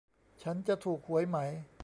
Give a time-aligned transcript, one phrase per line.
[0.43, 1.37] ฉันจะถูกหวยไหม